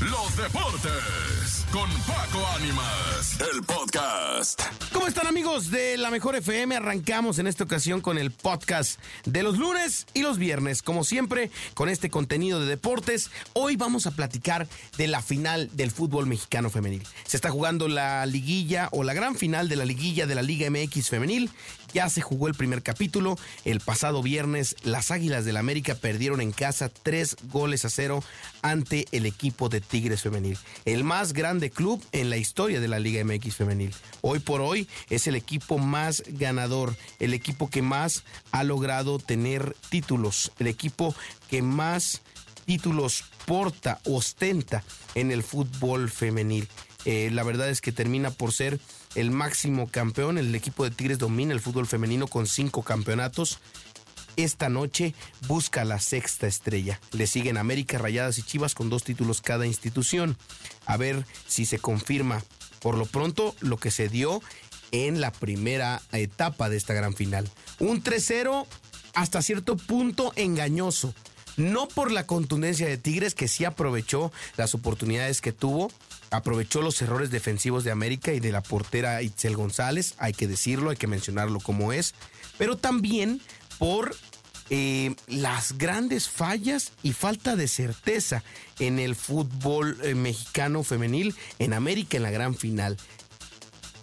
[0.00, 4.60] los deportes con Paco Ánimas, el podcast.
[4.92, 6.74] ¿Cómo están amigos de la Mejor FM?
[6.74, 11.50] Arrancamos en esta ocasión con el podcast de los lunes y los viernes, como siempre,
[11.74, 13.30] con este contenido de deportes.
[13.52, 14.66] Hoy vamos a platicar
[14.96, 17.06] de la final del fútbol mexicano femenil.
[17.24, 20.70] Se está jugando la liguilla o la gran final de la liguilla de la Liga
[20.70, 21.50] MX femenil.
[21.92, 23.36] Ya se jugó el primer capítulo.
[23.64, 28.22] El pasado viernes, las Águilas del América perdieron en casa tres goles a cero
[28.62, 32.98] ante el equipo de Tigres Femenil, el más grande club en la historia de la
[32.98, 33.94] Liga MX Femenil.
[34.20, 39.76] Hoy por hoy es el equipo más ganador, el equipo que más ha logrado tener
[39.88, 41.14] títulos, el equipo
[41.48, 42.22] que más
[42.64, 46.68] títulos porta, ostenta en el fútbol femenil.
[47.04, 48.78] Eh, la verdad es que termina por ser
[49.14, 50.38] el máximo campeón.
[50.38, 53.58] El equipo de Tigres domina el fútbol femenino con cinco campeonatos.
[54.40, 55.12] Esta noche
[55.48, 56.98] busca la sexta estrella.
[57.12, 60.38] Le siguen América, Rayadas y Chivas con dos títulos cada institución.
[60.86, 62.42] A ver si se confirma
[62.80, 64.40] por lo pronto lo que se dio
[64.92, 67.50] en la primera etapa de esta gran final.
[67.80, 68.64] Un 3-0
[69.12, 71.14] hasta cierto punto engañoso.
[71.58, 75.92] No por la contundencia de Tigres, que sí aprovechó las oportunidades que tuvo,
[76.30, 80.88] aprovechó los errores defensivos de América y de la portera Itzel González, hay que decirlo,
[80.88, 82.14] hay que mencionarlo como es,
[82.56, 83.42] pero también
[83.78, 84.14] por
[84.72, 88.44] eh, las grandes fallas y falta de certeza
[88.78, 92.96] en el fútbol eh, mexicano femenil en América en la gran final.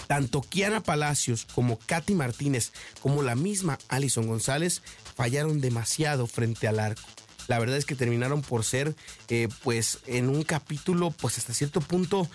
[0.08, 4.82] Tanto Kiana Palacios como Katy Martínez como la misma Alison González
[5.16, 7.08] fallaron demasiado frente al arco
[7.48, 8.94] la verdad es que terminaron por ser,
[9.30, 12.30] eh, pues, en un capítulo, pues, hasta cierto punto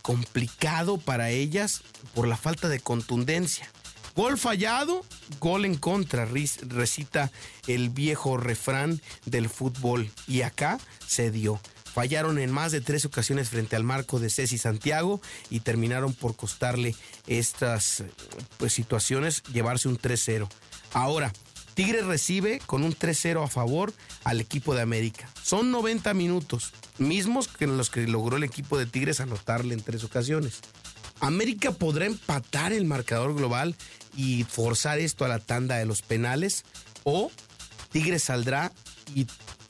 [0.00, 1.82] complicado para ellas
[2.14, 3.68] por la falta de contundencia.
[4.14, 5.04] Gol fallado,
[5.40, 7.32] gol en contra, recita
[7.66, 10.10] el viejo refrán del fútbol.
[10.28, 11.60] Y acá se dio.
[11.94, 16.34] Fallaron en más de tres ocasiones frente al marco de Ceci Santiago y terminaron por
[16.34, 16.94] costarle
[17.28, 18.02] estas
[18.56, 20.48] pues, situaciones, llevarse un 3-0.
[20.92, 21.32] Ahora,
[21.74, 23.92] Tigres recibe con un 3-0 a favor
[24.22, 25.28] al equipo de América.
[25.42, 29.82] Son 90 minutos, mismos que en los que logró el equipo de Tigres anotarle en
[29.82, 30.60] tres ocasiones.
[31.20, 33.76] América podrá empatar el marcador global
[34.16, 36.64] y forzar esto a la tanda de los penales
[37.04, 37.30] o
[37.90, 38.72] Tigres saldrá
[39.14, 39.26] y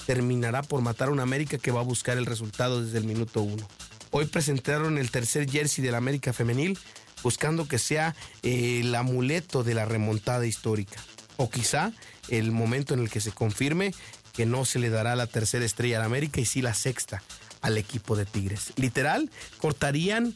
[0.06, 3.43] terminará por matar a un América que va a buscar el resultado desde el minuto
[3.43, 3.69] uno.
[4.10, 6.78] Hoy presentaron el tercer jersey del América femenil
[7.22, 11.03] buscando que sea eh, el amuleto de la remontada histórica
[11.37, 11.93] o quizá
[12.28, 13.94] el momento en el que se confirme
[14.33, 17.22] que no se le dará la tercera estrella al América y sí la sexta
[17.60, 18.72] al equipo de Tigres.
[18.77, 20.34] Literal, cortarían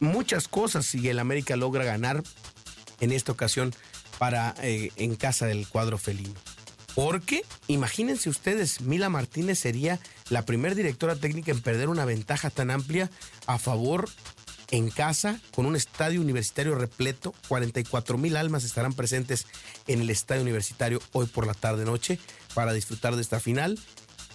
[0.00, 2.22] muchas cosas si el América logra ganar
[3.00, 3.74] en esta ocasión
[4.18, 6.34] para eh, en casa del cuadro felino.
[6.94, 10.00] Porque, imagínense ustedes, Mila Martínez sería
[10.30, 13.08] la primera directora técnica en perder una ventaja tan amplia
[13.46, 14.08] a favor
[14.70, 17.34] en casa, con un estadio universitario repleto.
[17.48, 19.46] 44 mil almas estarán presentes
[19.86, 22.18] en el estadio universitario hoy por la tarde-noche
[22.54, 23.78] para disfrutar de esta final.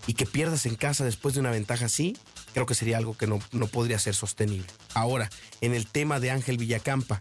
[0.07, 2.17] Y que pierdas en casa después de una ventaja así,
[2.53, 4.67] creo que sería algo que no, no podría ser sostenible.
[4.93, 5.29] Ahora,
[5.61, 7.19] en el tema de Ángel Villacampa,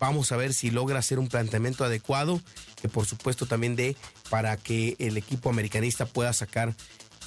[0.00, 2.40] vamos a ver si logra hacer un planteamiento adecuado,
[2.80, 3.96] que por supuesto también dé
[4.30, 6.74] para que el equipo americanista pueda sacar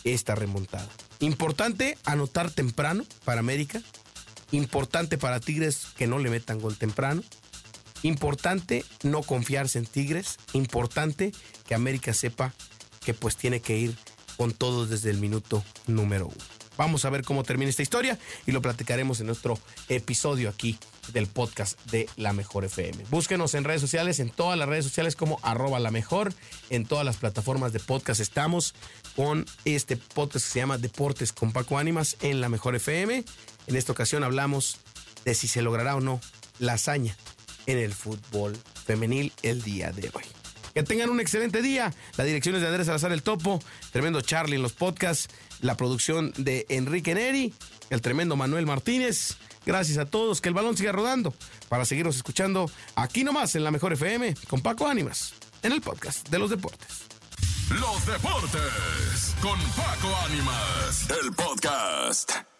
[0.03, 0.89] esta remontada.
[1.19, 3.81] Importante anotar temprano para América,
[4.51, 7.23] Importante para Tigres que no le metan gol temprano.
[8.03, 10.37] Importante no confiarse en Tigres.
[10.53, 11.31] Importante
[11.67, 12.53] que América sepa
[13.03, 13.95] que pues tiene que ir
[14.37, 16.54] con todo desde el minuto número uno.
[16.77, 19.57] Vamos a ver cómo termina esta historia y lo platicaremos en nuestro
[19.89, 20.77] episodio aquí
[21.13, 23.05] del podcast de La Mejor FM.
[23.09, 26.33] Búsquenos en redes sociales, en todas las redes sociales como arroba la mejor,
[26.69, 28.73] en todas las plataformas de podcast estamos
[29.15, 33.23] con este podcast que se llama Deportes con Paco Ánimas en La Mejor FM.
[33.67, 34.77] En esta ocasión hablamos
[35.23, 36.19] de si se logrará o no
[36.59, 37.15] la hazaña
[37.65, 40.34] en el fútbol femenil el día de hoy.
[40.75, 41.93] Que tengan un excelente día.
[42.17, 43.63] La dirección es de Andrés Salazar el Topo,
[43.93, 47.53] tremendo Charlie en los podcasts, la producción de Enrique Neri,
[47.89, 49.37] el tremendo Manuel Martínez.
[49.65, 51.33] Gracias a todos, que el balón siga rodando
[51.69, 55.33] para seguirnos escuchando aquí nomás en la Mejor FM con Paco Ánimas,
[55.63, 57.05] en el podcast de los deportes.
[57.69, 62.54] Los deportes con Paco Ánimas, el podcast.